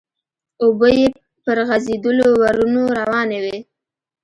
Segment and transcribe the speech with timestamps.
[0.63, 1.07] اوبه يې
[1.43, 3.57] پر غزيدلو ورنو روانې وې.